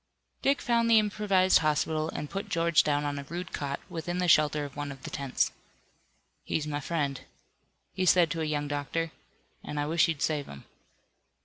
Dick 0.41 0.61
found 0.63 0.89
the 0.89 0.97
improvised 0.97 1.59
hospital, 1.59 2.09
and 2.09 2.27
put 2.31 2.49
George 2.49 2.83
down 2.83 3.05
on 3.05 3.19
a 3.19 3.23
rude 3.25 3.53
cot, 3.53 3.79
within 3.87 4.17
the 4.17 4.27
shelter 4.27 4.65
of 4.65 4.75
one 4.75 4.91
of 4.91 5.03
the 5.03 5.11
tents. 5.11 5.51
"He's 6.43 6.65
my 6.65 6.79
friend," 6.79 7.21
he 7.93 8.07
said 8.07 8.31
to 8.31 8.41
a 8.41 8.45
young 8.45 8.67
doctor, 8.67 9.11
"and 9.63 9.79
I 9.79 9.85
wish 9.85 10.07
you'd 10.07 10.23
save 10.23 10.47
him." 10.47 10.63